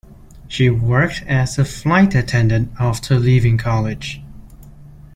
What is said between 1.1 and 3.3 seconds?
as a flight attendant after